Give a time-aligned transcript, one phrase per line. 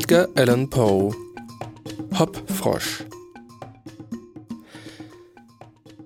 [0.00, 1.14] Edgar Allan Poe
[2.18, 3.04] Hopfrosch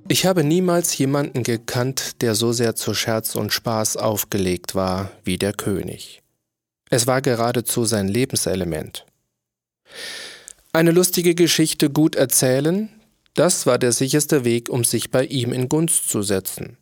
[0.08, 5.38] Ich habe niemals jemanden gekannt, der so sehr zu Scherz und Spaß aufgelegt war wie
[5.38, 6.22] der König.
[6.90, 9.06] Es war geradezu sein Lebenselement.
[10.72, 12.88] Eine lustige Geschichte gut erzählen,
[13.34, 16.78] das war der sicherste Weg, um sich bei ihm in Gunst zu setzen.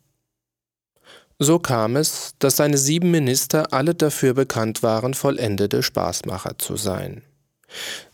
[1.39, 7.23] So kam es, dass seine sieben Minister alle dafür bekannt waren, vollendete Spaßmacher zu sein.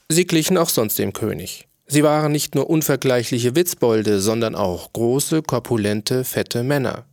[0.08, 1.68] Sie glichen auch sonst dem König.
[1.86, 7.06] Sie waren nicht nur unvergleichliche Witzbolde, sondern auch große, korpulente, fette Männer.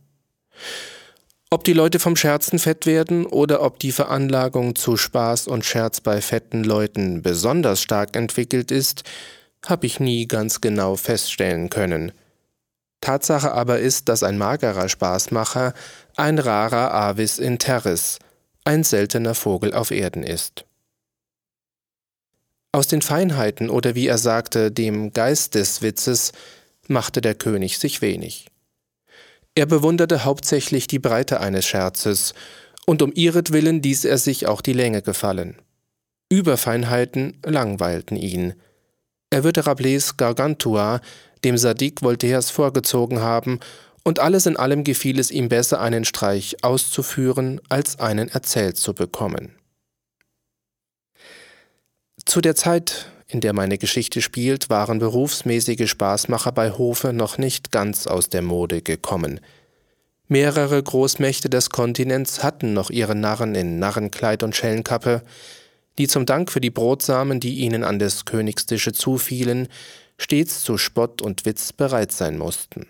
[1.49, 6.01] Ob die Leute vom Scherzen fett werden oder ob die Veranlagung zu Spaß und Scherz
[6.01, 9.03] bei fetten Leuten besonders stark entwickelt ist,
[9.65, 12.11] habe ich nie ganz genau feststellen können.
[13.01, 15.73] Tatsache aber ist, dass ein magerer Spaßmacher
[16.17, 18.19] ein rarer Avis in terris,
[18.63, 20.65] ein seltener Vogel auf Erden ist.
[22.71, 26.33] Aus den Feinheiten oder wie er sagte, dem Geist des Witzes
[26.87, 28.47] machte der König sich wenig.
[29.55, 32.33] Er bewunderte hauptsächlich die Breite eines Scherzes,
[32.85, 35.57] und um ihretwillen ließ er sich auch die Länge gefallen.
[36.29, 38.53] Überfeinheiten langweilten ihn.
[39.29, 41.01] Er würde Rabelais Gargantua
[41.43, 43.59] dem Sadik Voltaires vorgezogen haben,
[44.07, 48.93] und alles in allem gefiel es ihm besser, einen Streich auszuführen, als einen erzählt zu
[48.93, 49.51] bekommen.
[52.23, 57.73] Zu der Zeit, in der meine Geschichte spielt, waren berufsmäßige Spaßmacher bei Hofe noch nicht
[57.73, 59.41] ganz aus der Mode gekommen.
[60.29, 65.21] Mehrere Großmächte des Kontinents hatten noch ihre Narren in Narrenkleid und Schellenkappe,
[65.97, 69.67] die zum Dank für die Brotsamen, die ihnen an des Königs Tische zufielen,
[70.17, 72.87] stets zu Spott und Witz bereit sein mussten.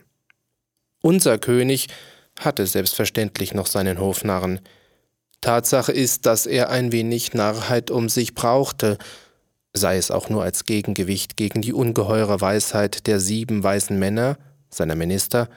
[1.08, 1.88] Unser König
[2.38, 4.60] hatte selbstverständlich noch seinen Hofnarren.
[5.40, 8.98] Tatsache ist, dass er ein wenig Narrheit um sich brauchte,
[9.72, 14.38] sei es auch nur als Gegengewicht gegen die ungeheure Weisheit der sieben weisen Männer,
[14.70, 15.48] seiner Minister,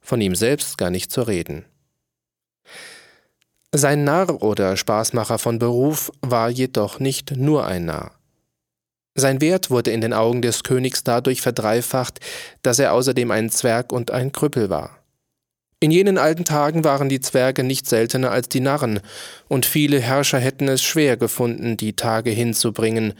[0.00, 1.64] von ihm selbst gar nicht zu reden.
[3.70, 8.10] Sein Narr oder Spaßmacher von Beruf war jedoch nicht nur ein Narr.
[9.18, 12.20] Sein Wert wurde in den Augen des Königs dadurch verdreifacht,
[12.60, 14.98] dass er außerdem ein Zwerg und ein Krüppel war.
[15.80, 19.00] In jenen alten Tagen waren die Zwerge nicht seltener als die Narren,
[19.48, 23.14] und viele Herrscher hätten es schwer gefunden, die Tage hinzubringen,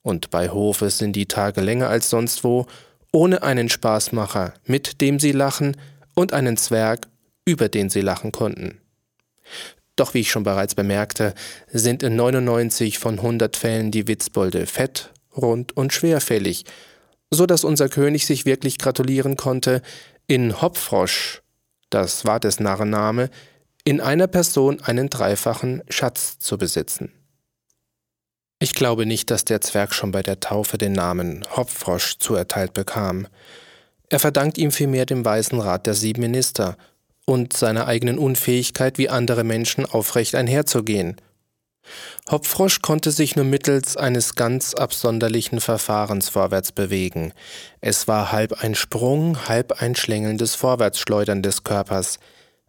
[0.00, 2.66] und bei Hofe sind die Tage länger als sonst wo,
[3.12, 5.76] ohne einen Spaßmacher, mit dem sie lachen,
[6.14, 7.06] und einen Zwerg,
[7.44, 8.78] über den sie lachen konnten.
[9.96, 11.34] Doch wie ich schon bereits bemerkte,
[11.70, 16.64] sind in 99 von 100 Fällen die Witzbolde fett rund und schwerfällig,
[17.30, 19.82] so dass unser König sich wirklich gratulieren konnte,
[20.26, 21.42] in Hopfrosch,
[21.90, 23.30] das war des Narrenname,
[23.84, 27.12] in einer Person einen dreifachen Schatz zu besitzen.
[28.58, 33.26] Ich glaube nicht, dass der Zwerg schon bei der Taufe den Namen Hopfrosch zuerteilt bekam.
[34.08, 36.78] Er verdankt ihm vielmehr dem weisen Rat der sieben Minister
[37.26, 41.16] und seiner eigenen Unfähigkeit, wie andere Menschen aufrecht einherzugehen–
[42.30, 47.32] Hopfrosch konnte sich nur mittels eines ganz absonderlichen Verfahrens vorwärts bewegen.
[47.80, 52.18] Es war halb ein Sprung, halb ein schlängelndes Vorwärtsschleudern des Körpers.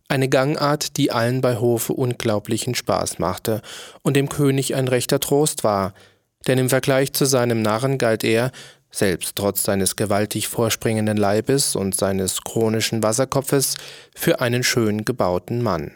[0.08, 3.62] Eine Gangart, die allen bei Hofe unglaublichen Spaß machte
[4.04, 5.94] und dem König ein rechter Trost war,
[6.48, 8.52] denn im Vergleich zu seinem Narren galt er,
[8.92, 13.76] selbst trotz seines gewaltig vorspringenden Leibes und seines chronischen Wasserkopfes,
[14.16, 15.92] für einen schön gebauten Mann.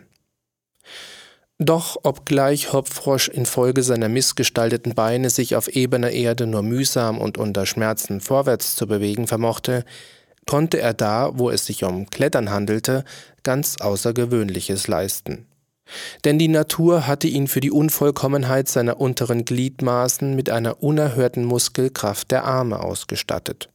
[1.62, 7.66] Doch obgleich Hopfrosch infolge seiner missgestalteten Beine sich auf ebener Erde nur mühsam und unter
[7.66, 9.84] Schmerzen vorwärts zu bewegen vermochte,
[10.48, 13.04] konnte er da, wo es sich um Klettern handelte,
[13.44, 15.48] ganz Außergewöhnliches leisten.
[16.24, 22.32] Denn die Natur hatte ihn für die Unvollkommenheit seiner unteren Gliedmaßen mit einer unerhörten Muskelkraft
[22.32, 23.70] der Arme ausgestattet.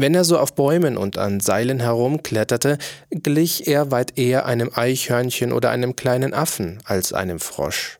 [0.00, 2.78] Wenn er so auf Bäumen und an Seilen herumkletterte,
[3.10, 7.98] glich er weit eher einem Eichhörnchen oder einem kleinen Affen als einem Frosch.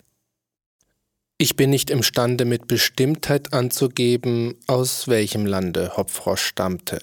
[1.39, 7.01] Ich bin nicht imstande mit Bestimmtheit anzugeben, aus welchem Lande Hopfrosch stammte.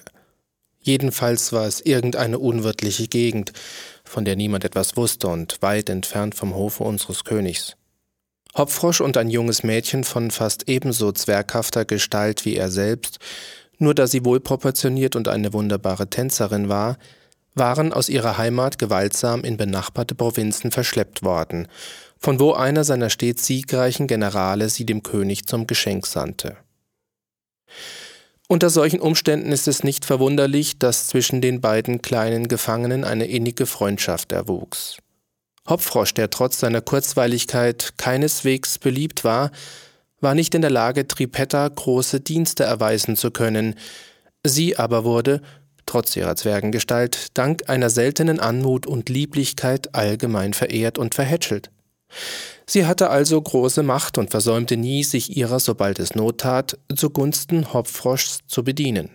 [0.80, 3.52] Jedenfalls war es irgendeine unwirtliche Gegend,
[4.02, 7.76] von der niemand etwas wusste und weit entfernt vom Hofe unseres Königs.
[8.56, 13.18] Hopfrosch und ein junges Mädchen von fast ebenso zwerghafter Gestalt wie er selbst
[13.78, 16.96] nur da sie wohlproportioniert und eine wunderbare Tänzerin war,
[17.54, 21.68] waren aus ihrer Heimat gewaltsam in benachbarte Provinzen verschleppt worden,
[22.18, 26.56] von wo einer seiner stets siegreichen Generale sie dem König zum Geschenk sandte.
[28.48, 33.66] Unter solchen Umständen ist es nicht verwunderlich, dass zwischen den beiden kleinen Gefangenen eine innige
[33.66, 34.98] Freundschaft erwuchs.
[35.68, 39.50] Hopfrosch, der trotz seiner Kurzweiligkeit keineswegs beliebt war,
[40.20, 43.74] war nicht in der Lage, Tripetta große Dienste erweisen zu können.
[44.44, 45.42] Sie aber wurde,
[45.86, 51.70] trotz ihrer Zwergengestalt, dank einer seltenen Anmut und Lieblichkeit allgemein verehrt und verhätschelt.
[52.66, 57.72] Sie hatte also große Macht und versäumte nie, sich ihrer, sobald es Not tat, zugunsten
[57.72, 59.10] Hopfroschs zu bedienen.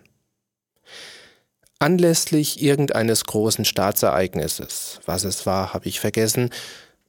[1.80, 6.50] Anlässlich irgendeines großen Staatsereignisses, was es war, habe ich vergessen,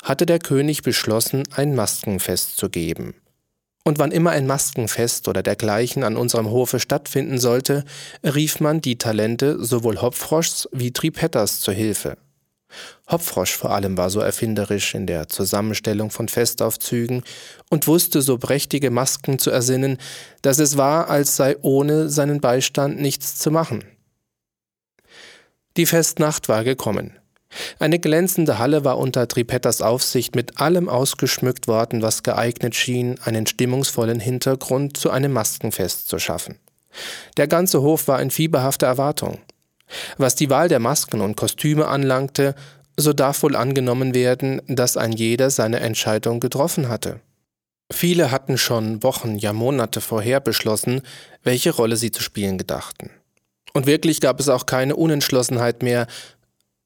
[0.02, 3.14] hatte der König beschlossen, ein Maskenfest zu geben.
[3.84, 7.84] Und wann immer ein Maskenfest oder dergleichen an unserem Hofe stattfinden sollte,
[8.22, 12.16] rief man die Talente sowohl Hopfroschs wie Tripettas zur Hilfe.
[13.10, 17.22] Hopfrosch vor allem war so erfinderisch in der Zusammenstellung von Festaufzügen
[17.68, 19.98] und wusste so prächtige Masken zu ersinnen,
[20.40, 23.84] dass es war, als sei ohne seinen Beistand nichts zu machen.
[25.76, 27.18] Die Festnacht war gekommen.
[27.78, 33.46] Eine glänzende Halle war unter Tripettas Aufsicht mit allem ausgeschmückt worden, was geeignet schien, einen
[33.46, 36.58] stimmungsvollen Hintergrund zu einem Maskenfest zu schaffen.
[37.36, 39.38] Der ganze Hof war in fieberhafter Erwartung.
[40.16, 42.54] Was die Wahl der Masken und Kostüme anlangte,
[42.96, 47.20] so darf wohl angenommen werden, dass ein jeder seine Entscheidung getroffen hatte.
[47.90, 51.02] Viele hatten schon Wochen, ja Monate vorher beschlossen,
[51.42, 53.10] welche Rolle sie zu spielen gedachten.
[53.74, 56.06] Und wirklich gab es auch keine Unentschlossenheit mehr,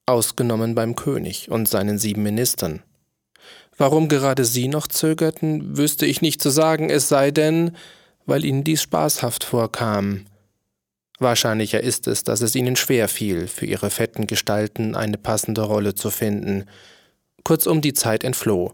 [0.07, 2.81] ausgenommen beim König und seinen sieben Ministern.
[3.77, 7.75] Warum gerade sie noch zögerten, wüsste ich nicht zu sagen, es sei denn,
[8.25, 10.25] weil ihnen dies spaßhaft vorkam.
[11.19, 15.95] Wahrscheinlicher ist es, dass es ihnen schwer fiel, für ihre fetten Gestalten eine passende Rolle
[15.95, 16.65] zu finden.
[17.43, 18.73] Kurzum, die Zeit entfloh,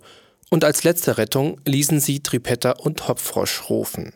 [0.50, 4.14] und als letzte Rettung ließen sie Tripetta und Hopfrosch rufen.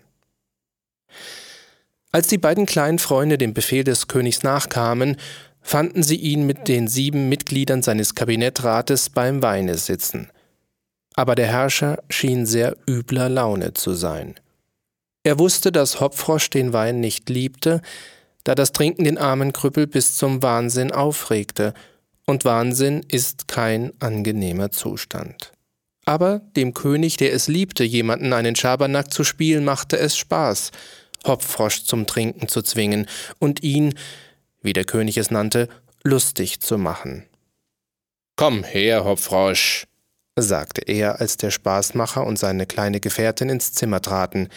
[2.12, 5.18] Als die beiden kleinen Freunde dem Befehl des Königs nachkamen,
[5.68, 10.30] fanden sie ihn mit den sieben Mitgliedern seines Kabinettrates beim Weine sitzen.
[11.14, 14.36] Aber der Herrscher schien sehr übler Laune zu sein.
[15.24, 17.82] Er wusste, dass Hopfrosch den Wein nicht liebte,
[18.46, 21.74] da das Trinken den armen Krüppel bis zum Wahnsinn aufregte,
[22.26, 25.52] und Wahnsinn ist kein angenehmer Zustand.
[26.06, 30.72] Aber dem König, der es liebte, jemanden einen Schabernack zu spielen, machte es Spaß,
[31.26, 33.08] Hopfrosch zum Trinken zu zwingen
[33.40, 33.96] und ihn,
[34.68, 35.68] wie der König es nannte,
[36.04, 37.26] lustig zu machen.
[38.36, 39.88] Komm her, Hopfrosch,
[40.36, 44.50] sagte er, als der Spaßmacher und seine kleine Gefährtin ins Zimmer traten.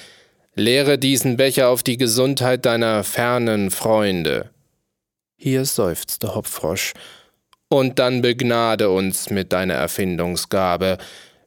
[0.54, 4.50] Leere diesen Becher auf die Gesundheit deiner fernen Freunde.
[5.36, 6.92] Hier seufzte Hopfrosch.
[7.68, 10.98] Und dann begnade uns mit deiner Erfindungsgabe.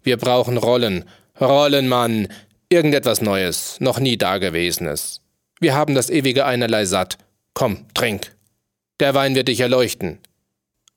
[0.02, 1.04] Wir brauchen Rollen.
[1.40, 2.30] Rollen, Mann.
[2.70, 5.22] Irgendetwas Neues, noch nie Dagewesenes.
[5.60, 7.18] Wir haben das ewige Einerlei satt.
[7.54, 8.33] Komm, trink.
[9.04, 10.20] Der Wein wird dich erleuchten.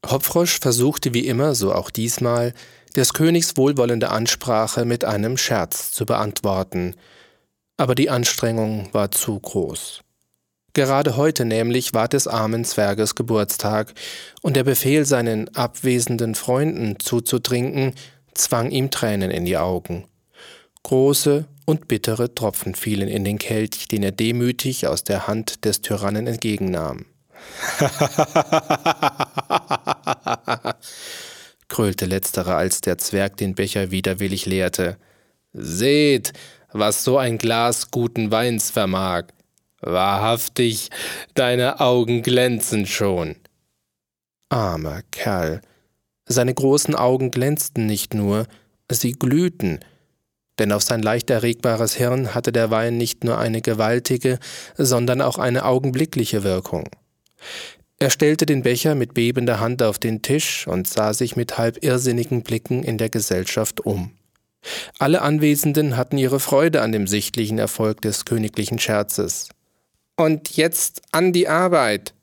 [0.09, 2.55] Hopfrosch versuchte wie immer, so auch diesmal,
[2.95, 6.95] des Königs wohlwollende Ansprache mit einem Scherz zu beantworten,
[7.77, 10.03] aber die Anstrengung war zu groß.
[10.73, 13.93] Gerade heute nämlich war des armen Zwerges Geburtstag,
[14.41, 17.93] und der Befehl, seinen abwesenden Freunden zuzutrinken,
[18.35, 20.05] zwang ihm Tränen in die Augen.
[20.85, 25.81] Große und bittere Tropfen fielen in den Kelch, den er demütig aus der Hand des
[25.83, 27.07] Tyrannen entgegennahm.
[31.69, 34.97] krölte letzterer, als der Zwerg den Becher widerwillig leerte.
[35.53, 36.33] Seht,
[36.73, 39.25] was so ein Glas guten Weins vermag.
[39.81, 40.91] Wahrhaftig,
[41.35, 43.37] deine Augen glänzen schon.
[44.49, 45.61] Armer Kerl.
[46.29, 48.47] Seine großen Augen glänzten nicht nur,
[48.91, 49.81] sie glühten,
[50.59, 54.39] denn auf sein leicht erregbares Hirn hatte der Wein nicht nur eine gewaltige,
[54.77, 56.89] sondern auch eine augenblickliche Wirkung.
[57.99, 61.83] Er stellte den Becher mit bebender Hand auf den Tisch und sah sich mit halb
[61.83, 64.13] irrsinnigen Blicken in der Gesellschaft um.
[64.99, 69.49] Alle Anwesenden hatten ihre Freude an dem sichtlichen Erfolg des königlichen Scherzes.
[70.17, 72.15] Und jetzt an die Arbeit,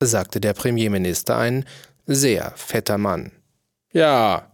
[0.00, 1.64] sagte der Premierminister, ein
[2.06, 3.32] sehr fetter Mann.
[3.92, 4.50] Ja,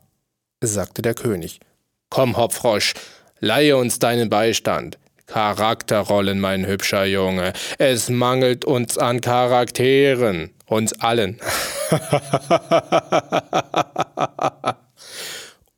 [0.60, 1.60] sagte der König.
[2.10, 2.94] Komm, Hopfrosch,
[3.40, 4.98] leihe uns deinen Beistand.
[5.28, 7.52] Charakterrollen, mein hübscher Junge.
[7.78, 10.50] Es mangelt uns an Charakteren.
[10.66, 11.40] Uns allen.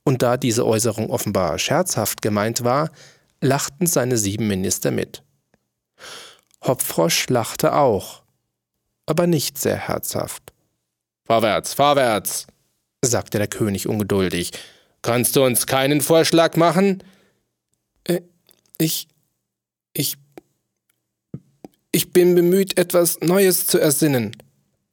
[0.04, 2.90] Und da diese Äußerung offenbar scherzhaft gemeint war,
[3.40, 5.22] lachten seine sieben Minister mit.
[6.64, 8.22] Hopfrosch lachte auch,
[9.06, 10.52] aber nicht sehr herzhaft.
[11.26, 12.46] Vorwärts, vorwärts,
[13.02, 14.52] sagte der König ungeduldig.
[15.02, 17.02] Kannst du uns keinen Vorschlag machen?
[18.04, 18.20] Äh,
[18.78, 19.08] ich,
[19.92, 20.16] ich,
[21.92, 24.36] ich bin bemüht, etwas Neues zu ersinnen,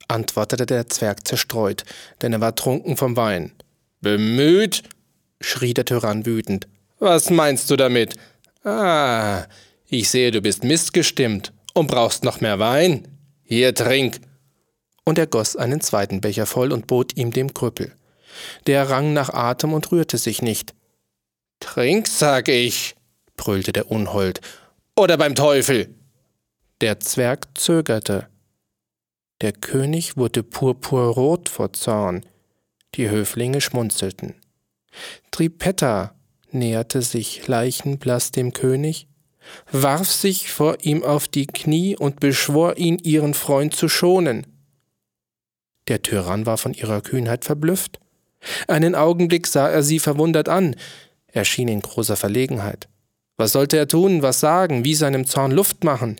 [0.07, 1.83] antwortete der Zwerg zerstreut,
[2.21, 3.51] denn er war trunken vom Wein.
[4.01, 4.83] Bemüht?
[5.41, 6.67] schrie der Tyrann wütend.
[6.99, 8.15] Was meinst du damit?
[8.63, 9.45] Ah,
[9.87, 13.07] ich sehe, du bist missgestimmt und brauchst noch mehr Wein.
[13.43, 14.19] Hier, trink.
[15.05, 17.93] Und er goss einen zweiten Becher voll und bot ihm dem Krüppel.
[18.65, 20.73] Der rang nach Atem und rührte sich nicht.
[21.59, 22.95] Trink, sag ich,
[23.35, 24.41] brüllte der Unhold.
[24.97, 25.93] Oder beim Teufel.
[26.81, 28.29] Der Zwerg zögerte.
[29.41, 32.25] Der König wurde purpurrot vor Zorn.
[32.95, 34.33] Die Höflinge schmunzelten.
[35.29, 36.15] Tripetta
[36.49, 39.07] näherte sich leichenblaß dem König,
[39.71, 44.47] warf sich vor ihm auf die Knie und beschwor ihn, ihren Freund zu schonen.
[45.89, 47.99] Der Tyrann war von ihrer Kühnheit verblüfft.
[48.67, 50.75] Einen Augenblick sah er sie verwundert an.
[51.27, 52.89] Er schien in großer Verlegenheit.
[53.37, 56.19] Was sollte er tun, was sagen, wie seinem Zorn Luft machen?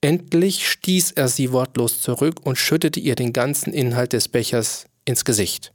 [0.00, 5.24] Endlich stieß er sie wortlos zurück und schüttete ihr den ganzen Inhalt des Bechers ins
[5.24, 5.72] Gesicht.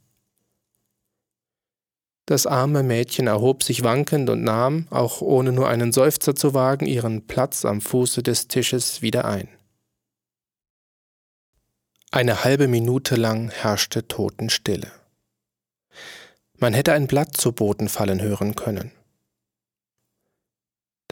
[2.24, 6.86] Das arme Mädchen erhob sich wankend und nahm, auch ohne nur einen Seufzer zu wagen,
[6.86, 9.48] ihren Platz am Fuße des Tisches wieder ein.
[12.10, 14.90] Eine halbe Minute lang herrschte Totenstille.
[16.58, 18.92] Man hätte ein Blatt zu Boden fallen hören können.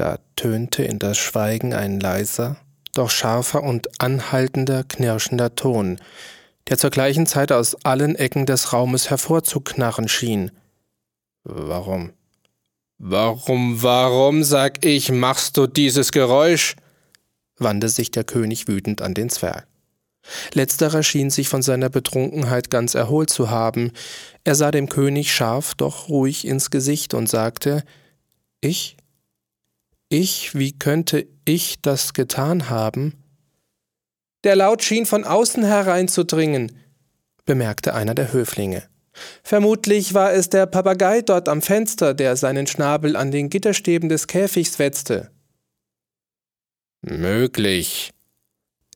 [0.01, 2.57] Da tönte in das Schweigen ein leiser,
[2.95, 6.01] doch scharfer und anhaltender, knirschender Ton,
[6.71, 10.53] der zur gleichen Zeit aus allen Ecken des Raumes hervorzuknarren schien,
[11.45, 12.15] Warum?
[12.97, 16.77] Warum, warum, sag ich, machst du dieses Geräusch?
[17.59, 19.67] wandte sich der König wütend an den Zwerg.
[20.55, 23.93] Letzterer schien sich von seiner Betrunkenheit ganz erholt zu haben.
[24.45, 27.85] Er sah dem König scharf, doch ruhig ins Gesicht und sagte
[28.63, 28.97] Ich?
[30.13, 33.15] Ich, wie könnte ich das getan haben?
[34.43, 36.77] Der Laut schien von außen hereinzudringen,
[37.45, 38.83] bemerkte einer der Höflinge.
[39.45, 44.27] Vermutlich war es der Papagei dort am Fenster, der seinen Schnabel an den Gitterstäben des
[44.27, 45.31] Käfigs wetzte.
[47.03, 48.11] Möglich,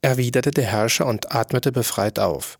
[0.03, 2.59] erwiderte der Herrscher und atmete befreit auf.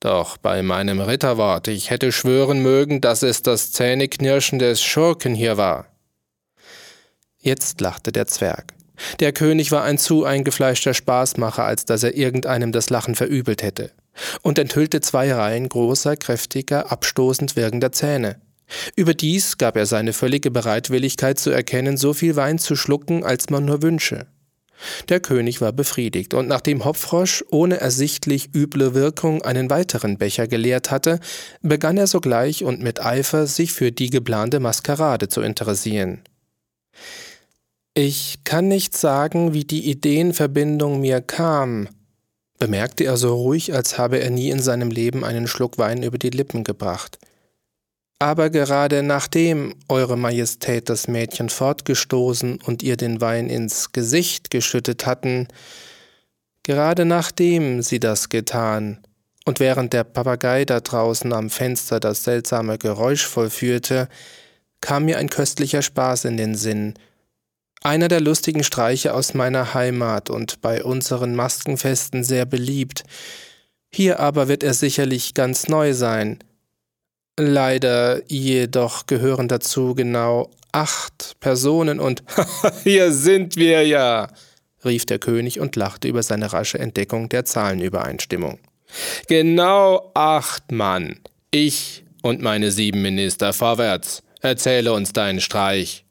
[0.00, 5.56] Doch bei meinem Ritterwort, ich hätte schwören mögen, dass es das Zähneknirschen des Schurken hier
[5.56, 5.89] war.
[7.40, 8.74] Jetzt lachte der Zwerg.
[9.18, 13.92] Der König war ein zu eingefleischter Spaßmacher, als dass er irgendeinem das Lachen verübelt hätte
[14.42, 18.40] und enthüllte zwei Reihen großer, kräftiger, abstoßend wirkender Zähne.
[18.94, 23.64] Überdies gab er seine völlige Bereitwilligkeit zu erkennen, so viel Wein zu schlucken, als man
[23.64, 24.26] nur wünsche.
[25.08, 30.90] Der König war befriedigt, und nachdem Hopfrosch ohne ersichtlich üble Wirkung einen weiteren Becher geleert
[30.90, 31.20] hatte,
[31.62, 36.22] begann er sogleich und mit Eifer sich für die geplante Maskerade zu interessieren.
[37.94, 41.88] Ich kann nicht sagen, wie die Ideenverbindung mir kam,
[42.58, 46.18] bemerkte er so ruhig, als habe er nie in seinem Leben einen Schluck Wein über
[46.18, 47.18] die Lippen gebracht.
[48.20, 55.06] Aber gerade nachdem Eure Majestät das Mädchen fortgestoßen und ihr den Wein ins Gesicht geschüttet
[55.06, 55.48] hatten,
[56.62, 58.98] gerade nachdem sie das getan,
[59.46, 64.08] und während der Papagei da draußen am Fenster das seltsame Geräusch vollführte,
[64.82, 66.94] kam mir ein köstlicher Spaß in den Sinn,
[67.82, 73.04] einer der lustigen Streiche aus meiner Heimat und bei unseren Maskenfesten sehr beliebt.
[73.92, 76.38] Hier aber wird er sicherlich ganz neu sein.
[77.38, 82.22] Leider jedoch gehören dazu genau acht Personen und
[82.84, 84.28] hier sind wir ja,
[84.84, 88.58] rief der König und lachte über seine rasche Entdeckung der Zahlenübereinstimmung.
[89.26, 91.20] Genau acht Mann.
[91.50, 94.22] Ich und meine sieben Minister vorwärts.
[94.42, 96.04] Erzähle uns deinen Streich.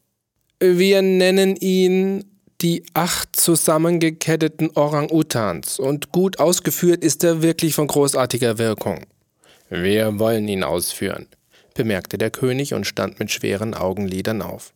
[0.59, 2.25] Wir nennen ihn
[2.59, 9.05] die acht zusammengeketteten Orang-Utans und gut ausgeführt ist er wirklich von großartiger Wirkung.
[9.69, 11.27] Wir wollen ihn ausführen,
[11.75, 14.73] bemerkte der König und stand mit schweren Augenlidern auf.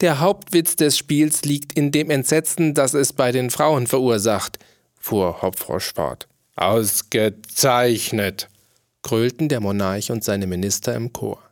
[0.00, 4.58] Der Hauptwitz des Spiels liegt in dem Entsetzen, das es bei den Frauen verursacht,
[4.98, 6.26] fuhr Hopfrosch fort.
[6.56, 8.48] Ausgezeichnet,
[9.02, 11.47] grölten der Monarch und seine Minister im Chor.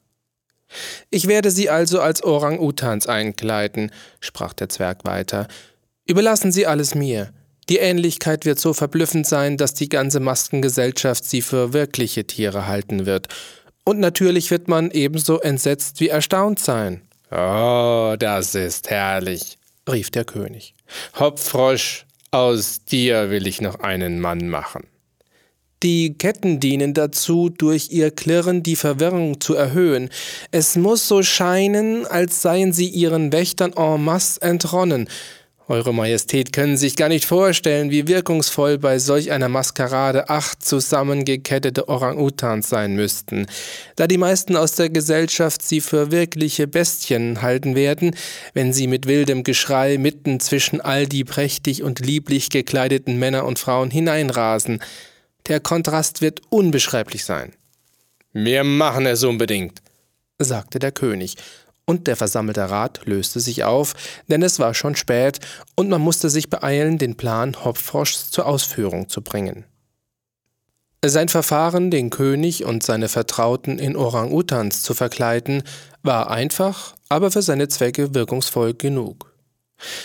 [1.11, 3.90] Ich werde Sie also als Orang-Utans einkleiden,
[4.21, 5.49] sprach der Zwerg weiter.
[6.06, 7.33] Überlassen Sie alles mir.
[7.68, 13.06] Die Ähnlichkeit wird so verblüffend sein, dass die ganze Maskengesellschaft sie für wirkliche Tiere halten
[13.06, 13.26] wird.
[13.85, 17.02] Und natürlich wird man ebenso entsetzt wie erstaunt sein.
[17.30, 19.59] Oh, das ist herrlich,
[19.90, 20.75] rief der König.
[21.18, 24.87] Hopfrosch, aus dir will ich noch einen Mann machen.
[25.83, 30.09] Die Ketten dienen dazu, durch ihr Klirren die Verwirrung zu erhöhen.
[30.50, 35.09] Es muss so scheinen, als seien sie ihren Wächtern en masse entronnen.
[35.68, 41.88] Eure Majestät können sich gar nicht vorstellen, wie wirkungsvoll bei solch einer Maskerade acht zusammengekettete
[41.88, 43.47] Orang-Utans sein müssten,
[43.97, 48.14] da die meisten aus der Gesellschaft sie für wirkliche Bestien halten werden,
[48.54, 53.59] wenn sie mit wildem Geschrei mitten zwischen all die prächtig und lieblich gekleideten Männer und
[53.59, 54.80] Frauen hineinrasen.
[55.49, 57.53] Der Kontrast wird unbeschreiblich sein.
[58.33, 59.81] Wir machen es unbedingt,
[60.38, 61.37] sagte der König
[61.87, 63.95] und der versammelte Rat löste sich auf,
[64.29, 65.38] denn es war schon spät
[65.76, 69.65] und man musste sich beeilen, den Plan Hopfroschs zur Ausführung zu bringen.
[71.05, 75.62] Sein Verfahren, den König und seine Vertrauten in Orang-Utans zu verkleiden,
[76.03, 79.36] war einfach, aber für seine Zwecke wirkungsvoll genug.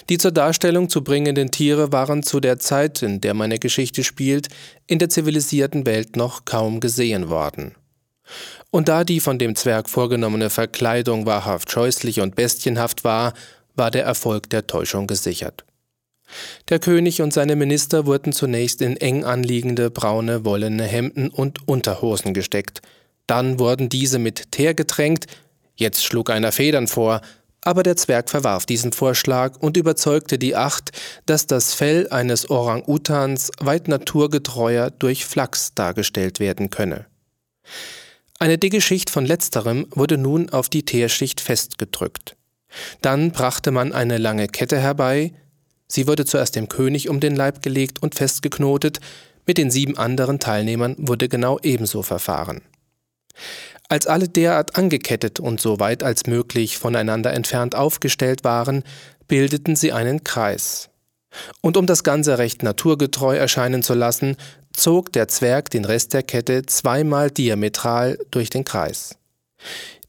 [0.09, 4.49] Die zur Darstellung zu bringenden Tiere waren zu der Zeit, in der meine Geschichte spielt,
[4.87, 7.75] in der zivilisierten Welt noch kaum gesehen worden.
[8.69, 13.33] Und da die von dem Zwerg vorgenommene Verkleidung wahrhaft scheußlich und bestienhaft war,
[13.75, 15.65] war der Erfolg der Täuschung gesichert.
[16.69, 22.33] Der König und seine Minister wurden zunächst in eng anliegende braune wollene Hemden und Unterhosen
[22.33, 22.81] gesteckt,
[23.27, 25.27] dann wurden diese mit Teer getränkt,
[25.75, 27.21] jetzt schlug einer Federn vor,
[27.63, 30.91] aber der Zwerg verwarf diesen Vorschlag und überzeugte die Acht,
[31.25, 37.05] dass das Fell eines Orang-Utans weit naturgetreuer durch Flachs dargestellt werden könne.
[38.39, 42.35] Eine dicke Schicht von letzterem wurde nun auf die Teerschicht festgedrückt.
[43.01, 45.33] Dann brachte man eine lange Kette herbei,
[45.87, 48.99] sie wurde zuerst dem König um den Leib gelegt und festgeknotet,
[49.45, 52.61] mit den sieben anderen Teilnehmern wurde genau ebenso verfahren.
[53.91, 58.85] Als alle derart angekettet und so weit als möglich voneinander entfernt aufgestellt waren,
[59.27, 60.89] bildeten sie einen Kreis.
[61.59, 64.37] Und um das Ganze recht naturgetreu erscheinen zu lassen,
[64.71, 69.17] zog der Zwerg den Rest der Kette zweimal diametral durch den Kreis.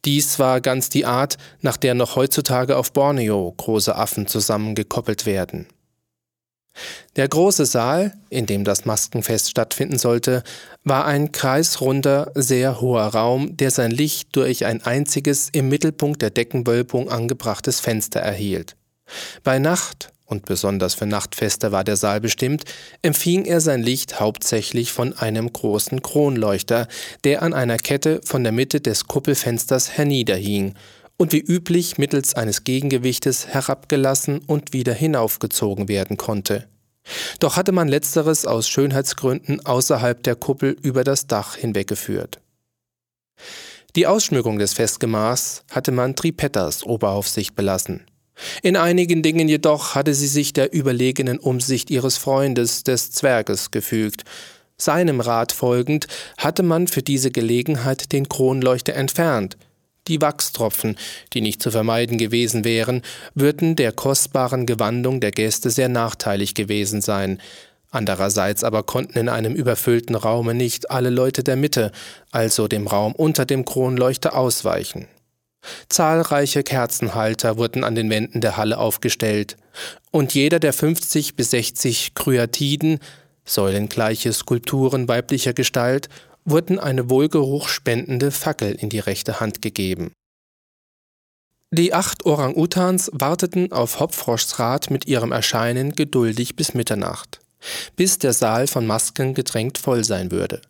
[0.05, 5.67] Dies war ganz die Art, nach der noch heutzutage auf Borneo große Affen zusammengekoppelt werden.
[7.17, 10.43] Der große Saal, in dem das Maskenfest stattfinden sollte,
[10.83, 16.31] war ein kreisrunder, sehr hoher Raum, der sein Licht durch ein einziges im Mittelpunkt der
[16.31, 18.77] Deckenwölbung angebrachtes Fenster erhielt.
[19.43, 22.65] Bei Nacht und besonders für Nachtfeste war der Saal bestimmt,
[23.03, 26.89] empfing er sein Licht hauptsächlich von einem großen Kronleuchter,
[27.25, 30.75] der an einer Kette von der Mitte des Kuppelfensters herniederhing
[31.19, 36.67] und wie üblich mittels eines Gegengewichtes herabgelassen und wieder hinaufgezogen werden konnte.
[37.41, 42.41] Doch hatte man letzteres aus Schönheitsgründen außerhalb der Kuppel über das Dach hinweggeführt.
[43.97, 48.07] Die Ausschmückung des Festgemachs hatte man Tripettas Oberaufsicht belassen.
[48.63, 54.23] In einigen Dingen jedoch hatte sie sich der überlegenen Umsicht ihres Freundes, des Zwerges, gefügt.
[54.79, 56.07] Seinem Rat folgend
[56.39, 59.57] hatte man für diese Gelegenheit den Kronleuchter entfernt.
[60.09, 60.97] Die Wachstropfen,
[61.33, 63.03] die nicht zu vermeiden gewesen wären,
[63.35, 67.41] würden der kostbaren Gewandung der Gäste sehr nachteilig gewesen sein.
[67.91, 71.93] Andererseits aber konnten in einem überfüllten Raume nicht alle Leute der Mitte,
[72.31, 75.07] also dem Raum unter dem Kronleuchter, ausweichen.
[75.89, 79.57] Zahlreiche Kerzenhalter wurden an den Wänden der Halle aufgestellt,
[80.11, 82.99] und jeder der 50 bis 60 Kryatiden,
[83.45, 86.09] säulengleiche Skulpturen weiblicher Gestalt,
[86.45, 90.13] wurden eine wohlgeruchspendende Fackel in die rechte Hand gegeben.
[91.75, 97.41] Die acht Orang-Utans warteten auf Hopfroschs Rat mit ihrem Erscheinen geduldig bis Mitternacht,
[97.97, 100.61] bis der Saal von Masken gedrängt voll sein würde.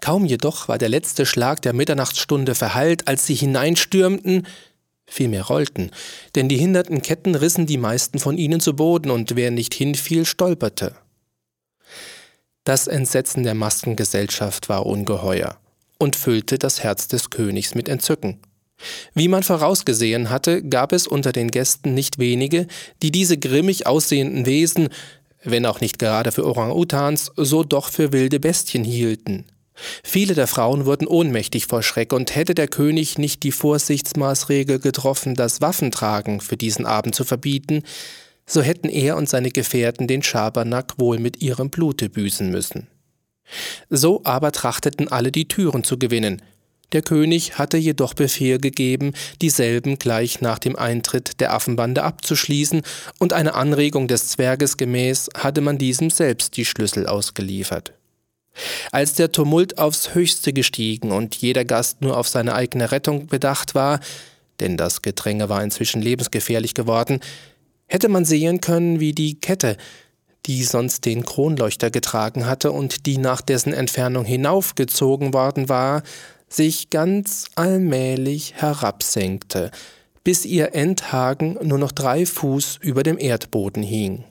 [0.00, 4.46] Kaum jedoch war der letzte Schlag der Mitternachtsstunde verhallt, als sie hineinstürmten,
[5.06, 5.90] vielmehr rollten,
[6.34, 10.26] denn die hinderten Ketten rissen die meisten von ihnen zu Boden, und wer nicht hinfiel,
[10.26, 10.94] stolperte.
[12.68, 15.56] Das Entsetzen der Maskengesellschaft war ungeheuer
[15.96, 18.40] und füllte das Herz des Königs mit Entzücken.
[19.14, 22.66] Wie man vorausgesehen hatte, gab es unter den Gästen nicht wenige,
[23.00, 24.90] die diese grimmig aussehenden Wesen,
[25.42, 29.46] wenn auch nicht gerade für Orang-Utans, so doch für wilde Bestien hielten.
[30.04, 35.36] Viele der Frauen wurden ohnmächtig vor Schreck, und hätte der König nicht die Vorsichtsmaßregel getroffen,
[35.36, 37.82] das Waffentragen für diesen Abend zu verbieten,
[38.48, 42.88] so hätten er und seine Gefährten den Schabernack wohl mit ihrem Blute büßen müssen.
[43.88, 46.42] So aber trachteten alle die Türen zu gewinnen.
[46.92, 52.82] Der König hatte jedoch Befehl gegeben, dieselben gleich nach dem Eintritt der Affenbande abzuschließen,
[53.18, 57.92] und einer Anregung des Zwerges gemäß hatte man diesem selbst die Schlüssel ausgeliefert.
[58.90, 63.74] Als der Tumult aufs höchste gestiegen und jeder Gast nur auf seine eigene Rettung bedacht
[63.74, 64.00] war,
[64.60, 67.20] denn das Gedränge war inzwischen lebensgefährlich geworden,
[67.88, 69.76] hätte man sehen können, wie die Kette,
[70.46, 76.02] die sonst den Kronleuchter getragen hatte und die nach dessen Entfernung hinaufgezogen worden war,
[76.48, 79.70] sich ganz allmählich herabsenkte,
[80.24, 84.24] bis ihr Endhaken nur noch drei Fuß über dem Erdboden hing.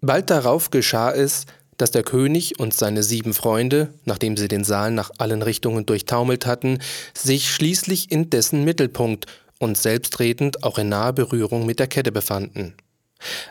[0.00, 1.44] Bald darauf geschah es,
[1.76, 6.46] dass der König und seine sieben Freunde, nachdem sie den Saal nach allen Richtungen durchtaumelt
[6.46, 6.78] hatten,
[7.14, 9.26] sich schließlich in dessen Mittelpunkt
[9.60, 12.74] und selbstredend auch in naher Berührung mit der Kette befanden.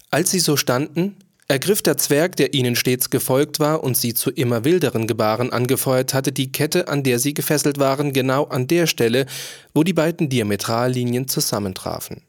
[0.10, 1.16] Als sie so standen,
[1.48, 6.14] ergriff der Zwerg, der ihnen stets gefolgt war und sie zu immer wilderen Gebaren angefeuert
[6.14, 9.28] hatte, die Kette, an der sie gefesselt waren, genau an der Stelle,
[9.74, 12.24] wo die beiden Diametrallinien zusammentrafen.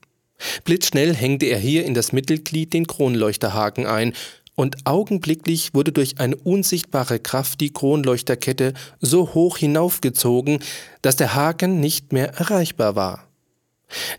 [0.65, 4.13] Blitzschnell hängte er hier in das Mittelglied den Kronleuchterhaken ein,
[4.57, 10.59] und augenblicklich wurde durch eine unsichtbare Kraft die Kronleuchterkette so hoch hinaufgezogen,
[11.01, 13.30] dass der Haken nicht mehr erreichbar war.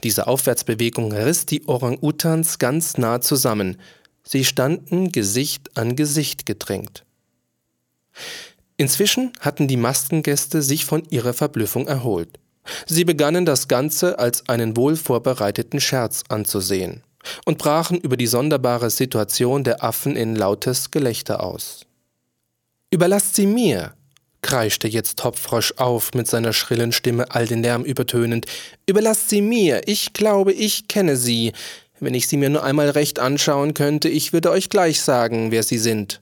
[0.04, 3.78] Diese Aufwärtsbewegung riss die Orang-Utans ganz nah zusammen.
[4.24, 7.06] Sie standen Gesicht an Gesicht gedrängt.
[8.78, 12.40] Inzwischen hatten die Maskengäste sich von ihrer Verblüffung erholt.
[12.88, 17.04] Sie begannen das Ganze als einen wohl vorbereiteten Scherz anzusehen
[17.46, 21.86] und brachen über die sonderbare Situation der Affen in lautes Gelächter aus.
[22.92, 23.94] Überlasst sie mir,
[24.42, 28.46] kreischte jetzt Topfrosch auf mit seiner schrillen Stimme all den Lärm übertönend.
[28.86, 31.54] Überlasst sie mir, ich glaube, ich kenne sie.
[32.00, 35.64] Wenn ich sie mir nur einmal recht anschauen könnte, ich würde euch gleich sagen, wer
[35.64, 36.22] sie sind.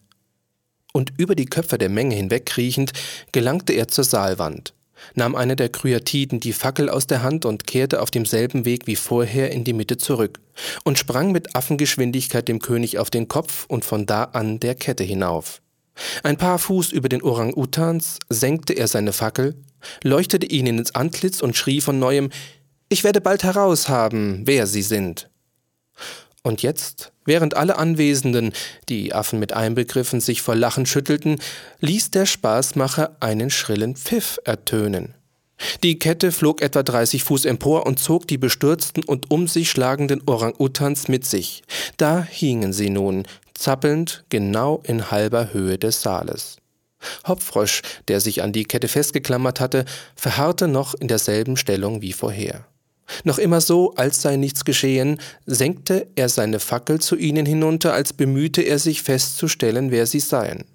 [0.92, 2.92] Und über die Köpfe der Menge hinwegkriechend,
[3.32, 4.74] gelangte er zur Saalwand
[5.16, 8.96] nahm einer der Kryatiden die Fackel aus der Hand und kehrte auf demselben Weg wie
[8.96, 10.40] vorher in die Mitte zurück
[10.84, 15.04] und sprang mit Affengeschwindigkeit dem König auf den Kopf und von da an der Kette
[15.04, 15.62] hinauf.
[16.24, 19.56] Ein paar Fuß über den Orang-Utans senkte er seine Fackel,
[20.04, 22.30] leuchtete ihnen ins Antlitz und schrie von neuem
[22.90, 25.30] Ich werde bald heraushaben, wer sie sind.
[26.42, 28.54] Und jetzt, während alle Anwesenden,
[28.88, 31.40] die Affen mit einbegriffen, sich vor Lachen schüttelten,
[31.82, 35.16] ließ der Spaßmacher einen schrillen Pfiff ertönen.
[35.84, 40.22] Die Kette flog etwa 30 Fuß empor und zog die bestürzten und um sich schlagenden
[40.26, 41.64] Orang-Utans mit sich.
[41.98, 43.28] Da hingen sie nun,
[43.60, 46.58] zappelnd, genau in halber Höhe des Saales.
[47.28, 52.66] Hopfrosch, der sich an die Kette festgeklammert hatte, verharrte noch in derselben Stellung wie vorher.
[53.24, 58.14] Noch immer so, als sei nichts geschehen, senkte er seine Fackel zu ihnen hinunter, als
[58.14, 60.66] bemühte er sich festzustellen, wer sie seien.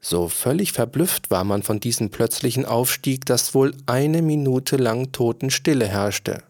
[0.00, 5.86] So völlig verblüfft war man von diesem plötzlichen Aufstieg, dass wohl eine Minute lang Totenstille
[5.86, 6.42] herrschte.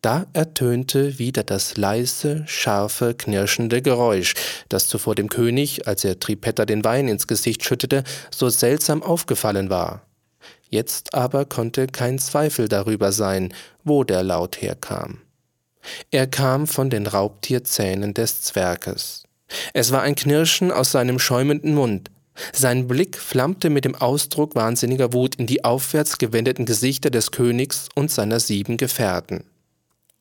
[0.00, 4.34] Da ertönte wieder das leise, scharfe, knirschende Geräusch,
[4.68, 9.70] das zuvor dem König, als er Tripetta den Wein ins Gesicht schüttete, so seltsam aufgefallen
[9.70, 10.06] war.
[10.70, 15.18] Jetzt aber konnte kein Zweifel darüber sein, wo der Laut herkam.
[16.10, 19.24] Er kam von den Raubtierzähnen des Zwerges.
[19.72, 22.10] Es war ein Knirschen aus seinem schäumenden Mund.
[22.52, 27.88] Sein Blick flammte mit dem Ausdruck wahnsinniger Wut in die aufwärts gewendeten Gesichter des Königs
[27.96, 29.44] und seiner sieben Gefährten.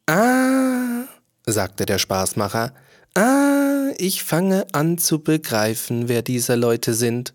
[0.10, 1.04] Ah,
[1.46, 2.74] sagte der Spaßmacher,
[3.14, 7.34] ah, ich fange an zu begreifen, wer diese Leute sind.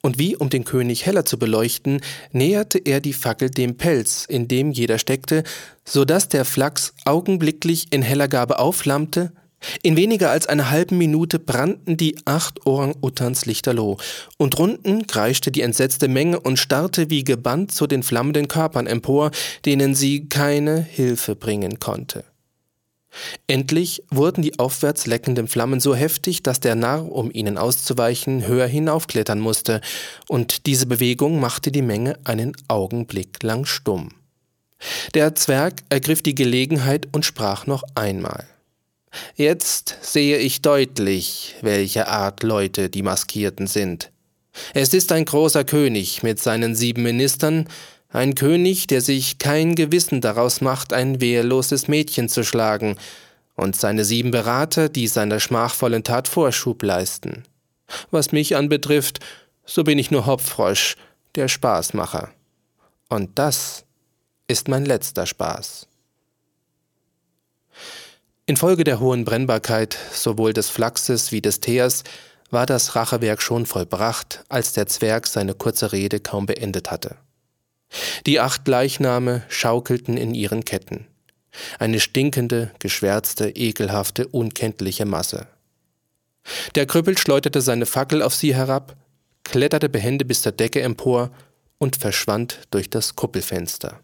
[0.00, 2.00] Und wie, um den König heller zu beleuchten,
[2.32, 5.44] näherte er die Fackel dem Pelz, in dem jeder steckte,
[5.84, 9.32] so dass der Flachs augenblicklich in heller Gabe aufflammte.
[9.82, 13.98] In weniger als einer halben Minute brannten die acht Orang-Utans lichterloh,
[14.38, 19.30] und runden kreischte die entsetzte Menge und starrte wie gebannt zu den flammenden Körpern empor,
[19.66, 22.24] denen sie keine Hilfe bringen konnte.
[23.48, 28.66] Endlich wurden die aufwärts leckenden Flammen so heftig, dass der Narr, um ihnen auszuweichen, höher
[28.66, 29.80] hinaufklettern musste,
[30.28, 34.10] und diese Bewegung machte die Menge einen Augenblick lang stumm.
[35.14, 38.46] Der Zwerg ergriff die Gelegenheit und sprach noch einmal.
[39.34, 44.10] Jetzt sehe ich deutlich, welche Art Leute die Maskierten sind.
[44.74, 47.68] Es ist ein großer König mit seinen sieben Ministern,
[48.12, 52.96] ein König, der sich kein Gewissen daraus macht, ein wehrloses Mädchen zu schlagen,
[53.56, 57.44] und seine sieben Berater, die seiner schmachvollen Tat Vorschub leisten.
[58.10, 59.20] Was mich anbetrifft,
[59.66, 60.96] so bin ich nur Hopfrosch,
[61.34, 62.30] der Spaßmacher.
[63.08, 63.84] Und das
[64.48, 65.89] ist mein letzter Spaß.
[68.50, 72.02] Infolge der hohen Brennbarkeit sowohl des Flachses wie des Teers
[72.50, 77.14] war das Rachewerk schon vollbracht, als der Zwerg seine kurze Rede kaum beendet hatte.
[78.26, 81.06] Die acht Leichname schaukelten in ihren Ketten.
[81.78, 85.46] Eine stinkende, geschwärzte, ekelhafte, unkenntliche Masse.
[86.74, 88.96] Der Krüppel schleuderte seine Fackel auf sie herab,
[89.44, 91.30] kletterte behende bis zur Decke empor
[91.78, 94.00] und verschwand durch das Kuppelfenster.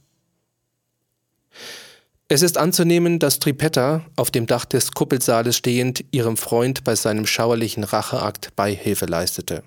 [2.29, 7.27] Es ist anzunehmen, dass Tripetta, auf dem Dach des Kuppelsaales stehend, ihrem Freund bei seinem
[7.27, 9.63] schauerlichen Racheakt Beihilfe leistete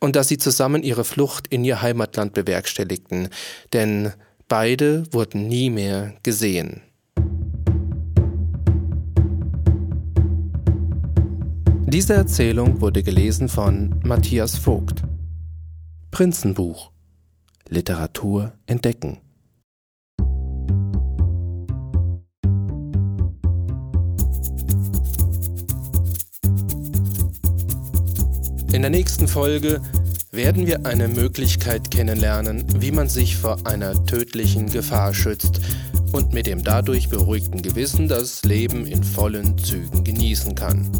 [0.00, 3.28] und dass sie zusammen ihre Flucht in ihr Heimatland bewerkstelligten,
[3.72, 4.12] denn
[4.52, 6.82] Beide wurden nie mehr gesehen.
[11.86, 15.04] Diese Erzählung wurde gelesen von Matthias Vogt.
[16.10, 16.90] Prinzenbuch
[17.66, 19.22] Literatur entdecken.
[28.72, 29.82] In der nächsten Folge
[30.30, 35.60] werden wir eine Möglichkeit kennenlernen, wie man sich vor einer tödlichen Gefahr schützt
[36.12, 40.90] und mit dem dadurch beruhigten Gewissen das Leben in vollen Zügen genießen kann.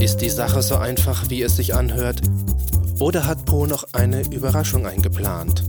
[0.00, 2.22] Ist die Sache so einfach, wie es sich anhört?
[2.98, 5.62] Oder hat Po noch eine Überraschung eingeplant?